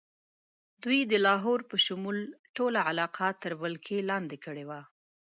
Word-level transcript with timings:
دوی 0.83 0.99
د 1.11 1.13
لاهور 1.25 1.59
په 1.69 1.75
شمول 1.85 2.17
ټوله 2.55 2.79
علاقه 2.89 3.27
تر 3.43 3.51
ولکې 3.61 3.97
لاندې 4.09 4.37
کړې 4.45 4.63
وه. 4.69 4.81